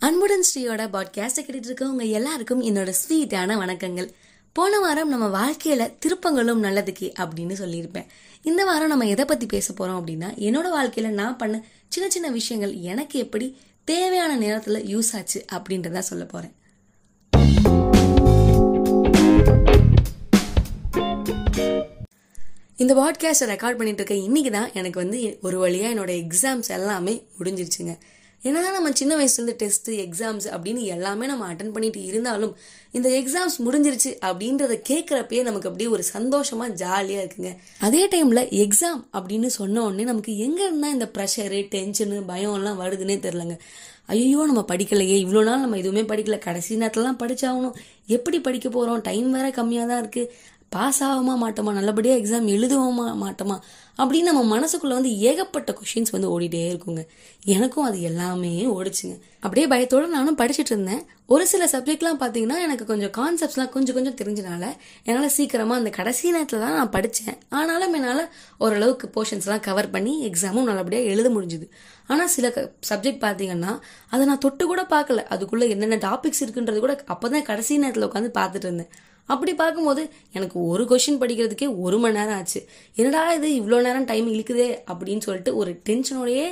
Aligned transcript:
அன்புடன் 0.00 0.42
ஸ்ரீயோட 0.42 0.82
பாட்காஸ்ட்டை 0.92 1.40
கேட்டுட்டு 1.46 1.68
இருக்கவங்க 1.68 2.10
எல்லாருக்கும் 2.10 2.62
என்னோட 2.62 2.92
ஸ்வீட்டான 3.00 3.56
வணக்கங்கள். 3.56 4.12
போன 4.52 4.78
வாரம் 4.78 5.08
நம்ம 5.08 5.26
வாழ்க்கையில 5.28 5.92
திருப்பங்களும் 5.98 6.62
நல்லதுக்கு 6.62 7.12
அப்படின்னு 7.18 7.54
சொல்லியிருப்பேன். 7.58 8.06
இந்த 8.42 8.64
வாரம் 8.64 8.88
நம்ம 8.88 9.06
எதை 9.06 9.24
பத்தி 9.24 9.46
பேச 9.46 9.74
போறோம் 9.74 10.00
அப்படின்னா 10.00 10.34
என்னோட 10.34 10.64
வாழ்க்கையில 10.76 11.08
நான் 11.08 11.36
பண்ண 11.36 11.64
சின்ன 11.88 12.10
சின்ன 12.10 12.30
விஷயங்கள் 12.30 12.74
எனக்கு 12.74 13.18
எப்படி 13.18 13.58
தேவையான 13.84 14.38
நேரத்துல 14.38 14.78
யூஸ் 14.84 15.16
ஆச்சு 15.16 15.44
அப்படின்றத 15.52 15.98
சொல்ல 15.98 16.24
போறேன். 16.24 16.52
இந்த 22.76 22.94
பாட்காஸ்ட்டை 22.94 23.48
ரெக்கார்ட் 23.48 23.76
பண்ணிட்டு 23.76 24.02
இருக்க 24.02 24.14
இன்னைக்கு 24.14 24.50
தான் 24.50 24.70
எனக்கு 24.72 25.00
வந்து 25.00 25.38
ஒரு 25.42 25.58
வழியாக 25.58 25.94
என்னோட 25.94 26.26
எக்ஸாம்ஸ் 26.26 26.68
எல்லாமே 26.68 27.26
முடிஞ்சிருச்சுங்க. 27.38 27.98
என்னதான் 28.48 28.76
நம்ம 28.76 28.90
சின்ன 29.00 29.14
வயசுலேருந்து 29.16 29.54
டெஸ்ட்டு 29.62 29.96
எக்ஸாம்ஸ் 30.04 30.46
அப்படின்னு 30.52 30.82
எல்லாமே 30.94 31.26
நம்ம 31.26 31.46
அட்டன் 31.52 31.72
பண்ணிட்டு 31.72 32.00
இருந்தாலும் 32.04 32.52
இந்த 32.96 33.08
எக்ஸாம்ஸ் 33.20 33.56
முடிஞ்சிருச்சு 33.66 34.10
அப்படின்றத 34.28 34.76
கேட்குறப்பயே 34.90 35.42
நமக்கு 35.48 35.68
அப்படியே 35.68 35.90
ஒரு 35.96 36.04
சந்தோஷமாக 36.14 36.76
ஜாலியாக 36.82 37.24
இருக்குங்க. 37.24 37.52
அதே 37.86 38.02
டைமில் 38.06 38.42
எக்ஸாம் 38.64 39.00
அப்படின்னு 39.18 39.50
சொன்ன 39.58 39.82
உடனே 39.82 40.04
நமக்கு 40.04 40.34
எங்கே 40.46 40.64
இருந்தால் 40.68 40.96
இந்த 40.96 41.08
ப்ரெஷரு 41.16 41.60
டென்ஷனு 41.74 42.20
பயம்லாம் 42.32 42.80
வருதுன்னே 42.82 43.18
தெரிலங்க 43.26 43.56
ஐயோ 44.14 44.44
நம்ம 44.50 44.62
படிக்கலையே. 44.70 45.16
இவ்வளோ 45.24 45.42
நாள் 45.48 45.64
நம்ம 45.64 45.76
எதுவுமே 45.76 46.02
படிக்கல. 46.12 46.38
கடைசி 46.38 46.78
நேரத்துலலாம் 46.78 47.20
படிச்சாகணும். 47.24 47.76
எப்படி 48.06 48.40
படிக்க 48.40 48.68
போகிறோம் 48.68 49.04
டைம் 49.10 49.28
வேற 49.30 49.48
கம்மியாக 49.58 49.90
தான் 49.90 50.02
இருக்குது 50.04 50.32
பாஸ் 50.74 50.98
ஆகுமா 51.04 51.34
மாட்டோமா? 51.42 51.70
நல்லபடியாக 51.76 52.20
எக்ஸாம் 52.20 52.48
எழுதுவோமா 52.54 53.06
மாட்டோமா? 53.22 53.56
அப்படின்னு 54.00 54.28
நம்ம 54.30 54.42
மனசுக்குள்ளே 54.54 54.96
வந்து 54.98 55.12
ஏகப்பட்ட 55.28 55.70
கொஷின்ஸ் 55.78 56.12
வந்து 56.14 56.28
ஓடிட்டே 56.34 56.60
இருக்குங்க. 56.72 57.02
எனக்கும் 57.54 57.86
அது 57.88 57.98
எல்லாமே 58.10 58.52
ஓடிச்சுங்க. 58.76 59.14
அப்படியே 59.44 59.66
பயத்தோடு 59.72 60.06
நானும் 60.14 60.38
படிச்சுட்டு 60.40 60.72
இருந்தேன். 60.74 61.02
ஒரு 61.34 61.44
சில 61.50 61.64
சப்ஜெக்ட்லாம் 61.72 62.20
பார்த்தீங்கன்னா 62.22 62.56
எனக்கு 62.66 62.84
கொஞ்சம் 62.90 63.12
கான்செப்ட்ஸ்லாம் 63.18 63.72
கொஞ்சம் 63.74 63.96
கொஞ்சம் 63.98 64.16
தெரிஞ்சனால 64.20 64.64
என்னால் 65.08 65.34
சீக்கிரமாக 65.36 65.80
அந்த 65.80 65.90
கடைசி 65.98 66.32
நேரத்தில் 66.36 66.64
தான் 66.64 66.76
நான் 66.78 66.94
படித்தேன் 66.96 67.36
ஆனாலும் 67.58 67.94
என்னால் 67.98 68.24
ஓரளவுக்கு 68.64 69.08
போர்ஷன்ஸ்லாம் 69.16 69.64
கவர் 69.68 69.90
பண்ணி 69.96 70.14
எக்ஸாமும் 70.30 70.68
நல்லபடியாக 70.70 71.12
எழுத 71.12 71.28
முடிஞ்சுது. 71.36 71.68
ஆனால் 72.12 72.32
சில 72.36 72.48
சப்ஜெக்ட் 72.90 73.22
பார்த்தீங்கன்னா 73.26 73.74
அதை 74.14 74.22
நான் 74.30 74.44
தொட்டு 74.46 74.66
கூட 74.72 74.82
பார்க்கல 74.96 75.24
அதுக்குள்ளே 75.34 75.68
என்னென்ன 75.76 76.00
டாபிக்ஸ் 76.08 76.42
இருக்குன்றது 76.46 76.80
கூட 76.86 76.94
அப்போ 77.14 77.28
தான் 77.36 77.48
கடைசி 77.50 77.82
நேரத்தில் 77.84 78.08
உட்காந்து 78.10 78.32
பார்த்துட்டு 78.40 78.68
இருந்தேன். 78.70 78.92
அப்படி 79.26 79.54
பார்க்கும்போது 79.54 80.02
எனக்கு 80.32 80.56
ஒரு 80.72 80.84
கொஷின் 80.90 81.20
படிக்கிறதுக்கே 81.22 81.68
ஒரு 81.84 81.98
மணி 81.98 82.18
நேரம் 82.18 82.36
ஆச்சு. 82.38 82.60
என்னடா 83.00 83.22
இது 83.38 83.48
இவ்வளோ 83.60 83.80
நேரம் 83.86 84.08
டைம் 84.10 84.28
இழுக்குதே 84.34 84.68
அப்படின்னு 84.90 85.24
சொல்லிட்டு 85.28 85.52
ஒரு 85.62 85.72
டென்ஷனோடையே 85.88 86.46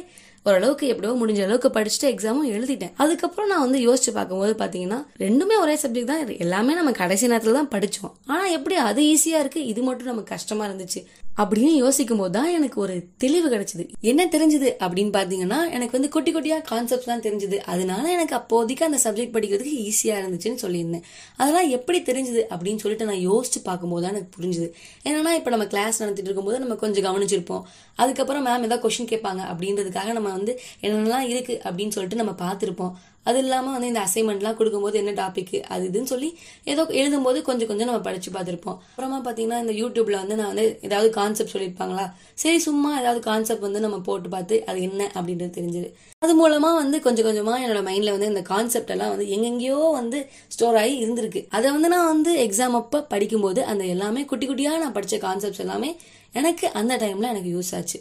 ஓரளவுக்கு 0.47 0.85
எப்படியோ 0.93 1.13
முடிஞ்ச 1.21 1.41
அளவுக்கு 1.45 1.69
படிச்சுட்டு 1.77 2.11
எக்ஸாமும் 2.13 2.51
எழுதிட்டேன். 2.57 2.93
அதுக்கப்புறம் 3.03 3.51
நான் 3.53 3.65
வந்து 3.65 3.79
யோசிச்சு 3.87 4.13
பார்க்கும்போது 4.19 4.53
பார்த்தீங்கன்னா 4.61 4.99
ரெண்டுமே 5.25 5.57
ஒரே 5.65 5.75
சப்ஜெக்ட் 5.83 6.13
தான். 6.13 6.23
எல்லாமே 6.45 6.75
நம்ம 6.75 6.93
கடைசி 7.01 7.27
நேரத்தில் 7.33 7.59
தான் 7.61 7.73
படித்தோம் 7.75 8.15
ஆனால் 8.27 8.53
எப்படி 8.59 8.77
அது 8.89 9.03
ஈஸியாக 9.15 9.43
இருக்குது 9.45 9.69
இது 9.73 9.83
மட்டும் 9.83 10.11
நமக்கு 10.13 10.35
கஷ்டமாக 10.35 10.69
இருந்துச்சு. 10.71 11.03
அப்படின்னு 11.43 11.73
யோசிக்கும் 11.85 12.21
போது 12.21 12.33
தான் 12.37 12.51
எனக்கு 12.59 12.79
ஒரு 12.85 12.95
தெளிவு 13.23 13.49
கிடைச்சது. 13.55 13.85
என்ன 14.11 14.23
தெரிஞ்சது 14.35 14.69
அப்படின்னு 14.85 15.13
பார்த்தீங்கன்னா 15.17 15.59
எனக்கு 15.77 15.95
வந்து 15.97 16.11
குட்டி 16.15 16.31
குட்டியாக 16.37 16.65
கான்செப்ட் 16.71 17.09
தான் 17.11 17.23
தெரிஞ்சது. 17.27 17.57
அதனால 17.73 18.05
எனக்கு 18.17 18.35
அப்போதைக்கு 18.41 18.87
அந்த 18.89 18.99
சப்ஜெக்ட் 19.05 19.35
படிக்கிறதுக்கு 19.37 19.75
ஈஸியாக 19.91 20.23
இருந்துச்சுன்னு 20.23 20.63
சொல்லியிருந்தேன். 20.65 21.05
அதெல்லாம் 21.41 21.69
எப்படி 21.79 22.01
தெரிஞ்சது 22.11 22.43
அப்படின்னு 22.55 22.83
சொல்லிட்டு 22.85 23.09
நான் 23.11 23.23
யோசிச்சு 23.31 23.63
பார்க்கும்போது 23.69 24.05
தான் 24.05 24.15
எனக்கு 24.15 24.33
புரிஞ்சுது. 24.39 24.69
ஏன்னா 25.11 25.35
இப்போ 25.41 25.53
நம்ம 25.55 25.67
கிளாஸ் 25.75 26.01
நடத்திட்டு 26.03 26.31
இருக்கும்போது 26.31 26.59
நம்ம 26.65 26.77
கொஞ்சம் 26.85 27.07
கவனிச்சிருப்போம். 27.09 27.63
அதுக்கப்புறம் 28.03 28.45
மேம் 28.49 28.67
ஏதாவது 28.69 28.85
கொஷின் 28.87 29.11
கேட்பாங்க 29.13 29.45
அப்படின்றதுக்காக 29.53 30.13
நம்ம 30.19 30.33
வந்து 30.39 30.55
என்னென்னலாம் 30.87 31.29
இருக்கு 31.33 31.57
அப்படின்னு 31.67 31.95
சொல்லிட்டு 31.99 32.21
நம்ம 32.23 32.35
பார்த்துருப்போம். 32.45 32.93
அது 33.29 33.39
இல்லாமல் 33.45 33.75
வந்து 33.77 33.91
இந்த 33.93 34.03
அசைன்மெண்ட்லாம் 34.07 34.57
கொடுக்கும்போது 34.59 34.97
என்ன 35.03 35.13
டாபிக் 35.21 35.55
அது 35.75 35.85
இதுன்னு 35.91 36.11
சொல்லி 36.13 36.29
ஏதோ 36.73 36.83
எழுதும்போது 37.01 37.39
கொஞ்சம் 37.49 37.71
கொஞ்சம் 37.71 37.89
நம்ம 37.91 38.03
படிச்சு 38.09 38.31
பார்த்துருப்போம். 38.37 38.79
அப்புறமா 38.91 39.19
பார்த்தீங்கன்னா 39.27 39.59
இந்த 39.65 39.75
யூடியூப்ல 39.81 40.19
வந்து 40.23 40.37
நான் 40.41 40.51
வந்து 40.53 40.67
ஏதாவது 40.89 41.09
கான்செப்ட் 41.19 41.55
சொல்லியிருப்பாங்களா? 41.55 42.07
சரி 42.43 42.61
சும்மா 42.69 42.91
ஏதாவது 43.01 43.23
கான்செப்ட் 43.31 43.67
வந்து 43.69 43.83
நம்ம 43.87 43.99
போட்டு 44.09 44.31
பார்த்து 44.35 44.59
அது 44.71 44.79
என்ன 44.89 45.03
அப்படின்றது 45.17 45.53
தெரிஞ்சது. 45.59 45.89
அது 46.25 46.33
மூலமா 46.41 46.71
வந்து 46.83 46.97
கொஞ்சம் 47.07 47.27
கொஞ்சமா 47.29 47.57
என்னோட 47.65 47.83
மைண்ட்ல 47.89 48.15
வந்து 48.17 48.31
இந்த 48.33 48.43
கான்செப்ட் 48.53 48.93
எல்லாம் 48.95 49.13
வந்து 49.15 49.27
எங்கெங்கேயோ 49.37 49.81
வந்து 49.99 50.21
ஸ்டோர் 50.55 50.79
ஆகி 50.83 50.95
இருந்திருக்கு. 51.05 51.43
அதை 51.57 51.67
வந்து 51.77 51.91
நான் 51.95 52.11
வந்து 52.15 52.33
எக்ஸாம் 52.47 52.79
அப்ப 52.81 53.05
படிக்கும்போது 53.13 53.61
அந்த 53.73 53.85
எல்லாமே 53.95 54.25
குட்டி 54.33 54.49
குட்டியா 54.51 54.73
நான் 54.85 54.97
படிச்ச 54.99 55.19
கான்செப்ட்ஸ் 55.27 55.65
எல்லாமே 55.67 55.93
எனக்கு 56.41 56.67
அந்த 56.81 56.95
டைம்ல 57.05 57.31
எனக்கு 57.35 57.53
யூஸ் 57.57 57.73
ஆச்சு. 57.79 58.01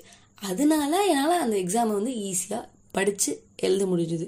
அதனால 0.50 0.94
என்னால் 1.12 1.44
அந்த 1.44 1.56
எக்ஸாமை 1.62 1.94
வந்து 2.00 2.12
ஈஸியாக 2.30 2.64
படித்து 2.97 3.31
எழுத 3.68 3.84
முடிஞ்சுது. 3.91 4.28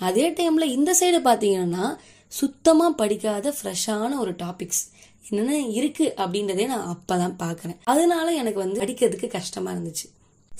அதே 0.00 0.26
டைமில் 0.38 0.72
இந்த 0.76 0.90
சைடு 1.00 1.18
பார்த்தீங்கன்னா 1.28 1.84
சுத்தமாக 2.32 2.98
படிக்காத 3.00 3.52
ஃப்ரெஷ்ஷான 3.58 4.18
ஒரு 4.24 4.32
டாபிக்ஸ் 4.42 4.82
என்னென்ன 5.28 5.58
இருக்குது 5.78 6.14
அப்படின்றதே 6.22 6.64
நான் 6.72 6.88
அப்போ 6.94 7.14
தான் 7.22 7.36
பார்க்குறேன் 7.42 7.78
அதனால 7.92 8.26
எனக்கு 8.42 8.60
வந்து 8.64 8.80
படிக்கிறதுக்கு 8.82 9.28
கஷ்டமாக 9.36 9.74
இருந்துச்சு. 9.76 10.06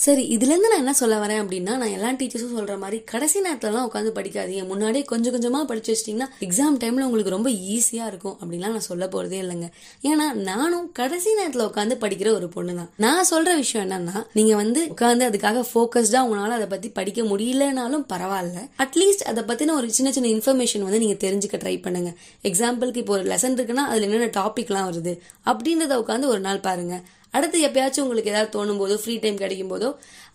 சரி 0.05 0.23
இதுலேருந்து 0.35 0.69
நான் 0.71 0.83
என்ன 0.83 0.93
சொல்ல 1.01 1.15
வரேன் 1.23 1.41
அப்படின்னா 1.43 1.73
நான் 1.81 1.95
எல்லா 1.97 2.11
டீச்சர்ஸும் 2.21 2.55
சொல்கிற 2.59 2.77
மாதிரி 2.83 2.99
கடைசி 3.11 3.39
நேரத்துலலாம் 3.47 3.87
உட்காந்து 3.89 4.11
படிக்காதீங்க. 4.19 4.63
முன்னாடியே 4.71 5.05
கொஞ்சம் 5.11 5.35
கொஞ்சமாக 5.35 5.65
படிச்சு 5.71 5.91
வச்சிட்டிங்கன்னா 5.93 6.29
எக்ஸாம் 6.47 6.77
டைமில் 6.83 7.07
உங்களுக்கு 7.07 7.35
ரொம்ப 7.35 7.51
ஈஸியாக 7.75 8.11
இருக்கும் 8.13 8.37
அப்படின்லாம் 8.41 8.75
நான் 8.77 8.87
சொல்ல 8.89 9.07
போகிறதே 9.15 9.39
இல்லைங்க. 9.43 9.69
ஏன்னா 10.11 10.27
நானும் 10.49 10.87
கடைசி 11.01 11.35
நேரத்தில் 11.41 11.67
உட்காந்து 11.67 11.99
படிக்கிற 12.05 12.31
ஒரு 12.39 12.49
பொண்ணு 12.57 12.75
தான் 12.81 12.91
நான் 13.07 13.29
சொல்கிற 13.33 13.55
விஷயம் 13.63 13.85
என்னன்னா 13.87 14.17
நீங்கள் 14.39 14.61
வந்து 14.63 14.81
உட்காந்து 14.95 15.29
அதுக்காக 15.31 15.67
ஃபோக்கஸ்டாக 15.73 16.25
உங்களால் 16.29 16.57
அதை 16.59 16.71
பற்றி 16.75 16.91
படிக்க 17.01 17.21
முடியலனாலும் 17.33 18.07
பரவாயில்ல. 18.15 18.59
அட்லீஸ்ட் 18.87 19.29
அதை 19.33 19.45
பற்றின 19.53 19.77
ஒரு 19.83 19.91
சின்ன 20.01 20.13
சின்ன 20.19 20.33
இன்ஃபர்மேஷன் 20.37 20.89
வந்து 20.89 21.05
நீங்கள் 21.07 21.23
தெரிஞ்சுக்க 21.27 21.63
ட்ரை 21.67 21.77
பண்ணுங்க. 21.87 22.13
எக்ஸாம்பிளுக்கு 22.51 23.03
இப்போ 23.05 23.19
ஒரு 23.21 23.27
லெசன் 23.35 23.57
இருக்குன்னா 23.61 23.87
அதில் 23.93 24.09
என்னென்ன 24.11 24.33
டாபிக்லாம் 24.41 24.91
வருது 24.91 25.15
அப்படின்றத 25.51 26.03
உட்காந்து 26.05 26.35
ஒரு 26.35 26.43
நாள் 26.49 26.67
பாருங்கள் 26.69 27.05
அடுத்து 27.35 27.59
எப்பயாச்சும் 27.69 28.05
உங்களுக்கு 28.05 28.33
ஏதாவது 28.33 28.53
தோணும் 28.57 28.81
போதோ 28.83 28.97
ஃப்ரீ 29.03 29.15
டைம் 29.25 29.37
கிடைக்கும் 29.37 29.73
போதோ 29.73 29.89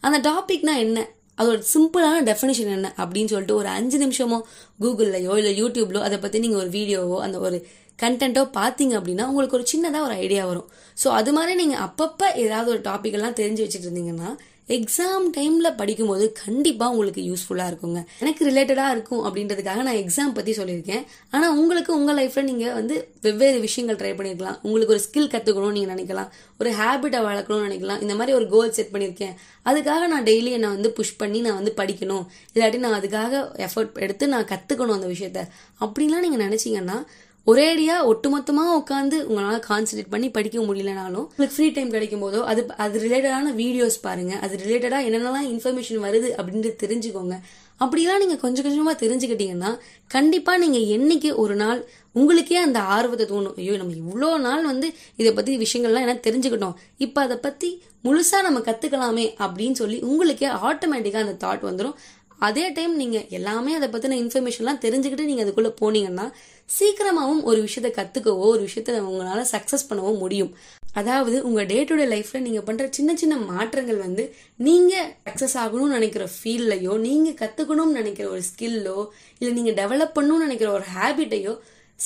அந்த 0.07 0.17
டாபிக்னா 0.29 0.73
என்ன? 0.85 0.99
அதோட 1.37 1.59
சிம்பிளான 1.73 2.17
டெஃபினேஷன் 2.31 2.73
என்ன? 2.75 2.89
அப்படின்னு 3.03 3.31
சொல்லிட்டு 3.31 3.55
ஒரு 3.55 3.69
அஞ்சு 3.77 3.97
நிமிஷமோ 4.03 4.37
கூகுள்லையோ 4.83 5.33
இல்லை 5.41 5.51
யூடியூப்லோ 5.61 6.01
அதை 6.07 6.17
பற்றி 6.17 6.39
நீங்கள் 6.39 6.61
ஒரு 6.63 6.69
வீடியோவோ 6.69 7.17
அந்த 7.25 7.39
ஒரு 7.39 7.57
கண்டென்ட்டோ 8.03 8.43
பார்த்தீங்க 8.59 8.93
அப்படின்னா 8.99 9.25
உங்களுக்கு 9.31 9.57
ஒரு 9.57 9.65
சின்னதாக 9.73 10.07
ஒரு 10.07 10.15
ஐடியா 10.23 10.45
வரும். 10.45 10.69
ஸோ 11.03 11.07
அது 11.19 11.33
மாதிரி 11.33 11.53
நீங்கள் 11.55 11.83
அப்பப்போ 11.87 12.27
ஏதாவது 12.45 12.69
ஒரு 12.71 12.81
டாபிக் 12.89 13.17
எல்லாம் 13.19 13.37
தெரிஞ்சு 13.41 13.63
வச்சுட்டு 13.65 13.87
இருந்தீங்கன்னா 13.89 14.29
எக்ஸாம் 14.67 15.25
டைம்ல 15.37 15.75
படிக்கும்போது 15.77 16.31
கண்டிப்பா 16.45 16.89
உங்களுக்கு 16.89 17.21
யூஸ்ஃபுல்லா 17.21 17.65
இருக்குங்க. 17.67 18.03
எனக்கு 18.19 18.49
ரிலேட்டடா 18.49 18.89
இருக்கும் 18.89 19.23
அப்படின்றதுக்காக 19.25 19.75
நான் 19.75 19.95
எக்ஸாம் 19.95 20.33
பத்தி 20.33 20.51
சொல்லியிருக்கேன். 20.51 21.03
ஆனா 21.29 21.51
உங்களுக்கு 21.51 21.93
உங்க 21.93 22.13
லைஃப்ல 22.13 22.41
நீங்க 22.41 22.73
வந்து 22.73 23.07
வெவ்வேறு 23.21 23.59
விஷயங்கள் 23.59 23.97
ட்ரை 23.97 24.17
பண்ணிருக்கலாம். 24.17 24.57
உங்களுக்கு 24.61 24.93
ஒரு 24.93 25.03
ஸ்கில் 25.03 25.29
கத்துக்கணும்னு 25.29 25.71
நீங்க 25.71 25.93
நினைக்கலாம். 25.93 26.29
ஒரு 26.59 26.71
ஹேபிட்டை 26.71 27.21
வளர்க்கணும்னு 27.27 27.67
நினைக்கலாம். 27.67 28.01
இந்த 28.01 28.15
மாதிரி 28.15 28.37
ஒரு 28.37 28.49
கோல் 28.49 28.71
செட் 28.71 28.89
பண்ணியிருக்கேன் 28.91 29.35
அதுக்காக 29.65 30.07
நான் 30.07 30.23
டெய்லி 30.23 30.51
என்னை 30.51 30.69
வந்து 30.69 30.91
புஷ் 30.91 31.15
பண்ணி 31.15 31.41
நான் 31.41 31.55
வந்து 31.55 31.73
படிக்கணும். 31.77 32.25
இல்லாட்டி 32.53 32.77
நான் 32.77 33.01
அதுக்காக 33.01 33.67
எஃபர்ட் 33.67 33.93
எடுத்து 33.93 34.27
நான் 34.27 34.45
கத்துக்கணும் 34.45 34.97
அந்த 34.97 35.07
விஷயத்த. 35.07 35.47
அப்படின்லாம் 35.79 36.25
நீங்க 36.25 36.37
நினைச்சீங்கன்னா 36.37 37.05
ஒரேடியா 37.51 37.95
ஒட்டுமொத்தமா 38.11 38.63
உட்காந்து 38.77 39.17
உங்களால 39.27 39.57
கான்சென்ட்ரேட் 39.67 40.13
பண்ணி 40.13 40.27
படிக்க 40.29 40.59
முடியலனாலும் 40.67 41.25
உங்களுக்கு 41.25 41.55
ஃப்ரீ 41.55 41.67
டைம் 41.75 41.91
கிடைக்கும் 41.95 42.23
போதோ 42.23 42.39
அது 42.51 42.61
அது 42.85 42.95
ரிலேட்டடான 43.03 43.51
வீடியோஸ் 43.59 43.97
பாருங்க. 44.01 44.33
அது 44.45 44.53
ரிலேட்டடா 44.63 44.99
என்னென்னலாம் 45.07 45.45
இன்ஃபர்மேஷன் 45.51 46.01
வருது 46.05 46.29
அப்படின்ட்டு 46.37 46.71
தெரிஞ்சுக்கோங்க. 46.83 47.35
அப்படிலாம் 47.79 48.21
நீங்க 48.23 48.37
கொஞ்சம் 48.45 48.65
கொஞ்சமா 48.67 48.93
தெரிஞ்சுக்கிட்டீங்கன்னா 49.03 49.71
கண்டிப்பா 50.15 50.57
நீங்க 50.63 50.79
என்னைக்கு 50.97 51.31
ஒரு 51.43 51.55
நாள் 51.55 51.79
உங்களுக்கே 52.19 52.57
அந்த 52.65 52.79
ஆர்வத்தை 52.95 53.25
தோணும் 53.29 53.55
ஐயோ 53.61 53.77
நம்ம 53.77 53.95
இவ்வளோ 54.01 54.29
நாள் 54.47 54.65
வந்து 54.71 54.89
இதை 55.21 55.31
பத்தி 55.33 55.57
விஷயங்கள்லாம் 55.65 56.05
என்ன 56.07 56.19
தெரிஞ்சுக்கிட்டோம். 56.27 56.75
இப்போ 56.97 57.21
அதை 57.21 57.37
பத்தி 57.47 57.71
முழுசா 58.05 58.39
நம்ம 58.47 58.59
கத்துக்கலாமே 58.67 59.25
அப்படின்னு 59.45 59.77
சொல்லி 59.83 59.99
உங்களுக்கே 60.09 60.49
ஆட்டோமேட்டிக்கா 60.69 61.21
அந்த 61.25 61.37
தாட் 61.45 61.67
வந்துடும் 61.69 61.97
அதே 62.39 62.69
டைம் 62.69 62.95
நீங்க 62.95 63.25
எல்லாமே 63.29 63.75
அதை 63.75 63.87
பத்தின 63.87 64.17
இன்ஃபர்மேஷன்லாம் 64.23 64.81
தெரிஞ்சுக்கிட்டு 64.81 65.23
நீங்க 65.23 65.43
அதுக்குள்ள 65.43 65.75
போனீங்கன்னா 65.81 66.31
சீக்கிரமாவும் 66.79 67.43
ஒரு 67.43 67.61
விஷயத்த 67.61 67.89
கத்துக்கவோ 67.91 68.45
ஒரு 68.45 68.67
விஷயத்த 68.67 69.01
உங்களால 69.01 69.45
சக்சஸ் 69.51 69.89
பண்ணவோ 69.89 70.17
முடியும். 70.17 70.55
அதாவது 70.93 71.43
உங்க 71.43 71.63
டே 71.63 71.83
டு 71.83 71.95
டே 71.95 72.05
லைஃப்ல 72.05 72.39
நீங்க 72.39 72.61
பண்ற 72.61 72.87
சின்ன 72.91 73.15
சின்ன 73.15 73.37
மாற்றங்கள் 73.37 73.97
வந்து 73.97 74.35
நீங்க 74.57 75.15
சக்சஸ் 75.25 75.55
ஆகணும்னு 75.55 75.97
நினைக்கிற 75.97 76.29
ஃபீல்ட்லயோ 76.43 76.97
நீங்க 76.97 77.29
கத்துக்கணும்னு 77.31 77.99
நினைக்கிற 78.01 78.29
ஒரு 78.29 78.41
ஸ்கில்லோ 78.41 79.07
இல்ல 79.39 79.53
நீங்க 79.53 79.71
டெவலப் 79.71 80.15
பண்ணணும்னு 80.15 80.47
நினைக்கிற 80.47 80.71
ஒரு 80.71 80.83
ஹேபிட்டையோ 80.95 81.57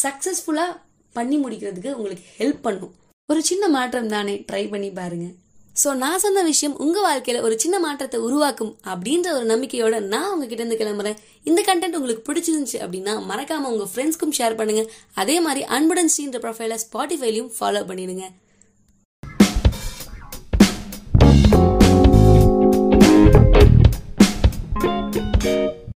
சக்சஸ்ஃபுல்லா 0.03 0.65
பண்ணி 1.13 1.37
முடிக்கிறதுக்கு 1.37 1.93
உங்களுக்கு 1.93 2.23
ஹெல்ப் 2.37 2.61
பண்ணும். 2.61 2.93
ஒரு 3.25 3.43
சின்ன 3.43 3.67
மாற்றம் 3.67 4.07
தானே? 4.07 4.45
ட்ரை 4.51 4.69
பண்ணி 4.69 4.91
பாருங்க. 4.91 5.27
ஸோ 5.81 5.89
நான் 6.01 6.21
சொன்ன 6.23 6.41
விஷயம் 6.49 6.75
உங்கள் 6.83 7.05
வாழ்க்கையில் 7.07 7.45
ஒரு 7.47 7.55
சின்ன 7.63 7.75
மாற்றத்தை 7.83 8.17
உருவாக்கும் 8.27 8.71
அப்படின்ற 8.91 9.27
ஒரு 9.37 9.45
நம்பிக்கையோட 9.51 9.95
நான் 10.13 10.31
உங்ககிட்ட 10.31 10.61
இருந்து 10.61 10.79
கிளம்புறேன். 10.81 11.19
இந்த 11.49 11.61
கண்டென்ட் 11.69 11.97
உங்களுக்கு 11.99 12.25
பிடிச்சிருந்துச்சு 12.29 12.79
அப்படின்னா 12.85 13.13
மறக்காம 13.29 13.69
உங்கள் 13.73 13.91
ஃப்ரெண்ட்ஸ்க்கும் 13.93 14.35
ஷேர் 14.39 14.59
பண்ணுங்க. 14.59 14.83
அதே 15.21 15.37
மாதிரி 15.45 15.63
அன்புடன் 15.77 16.11
ஸ்ரீன்ற 16.15 16.39
ப்ரொஃபைலை 16.45 16.79
ஸ்பாட்டிஃபைலையும் 16.85 17.51
ஃபாலோ 17.57 17.83
பண்ணிடுங்க. 17.91 18.25